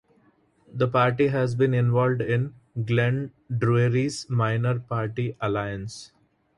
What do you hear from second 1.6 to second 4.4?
involved in Glenn Druery's